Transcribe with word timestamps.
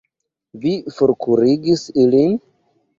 Vi 0.63 0.71
forkurigis 0.97 1.87
ilin? 2.07 2.39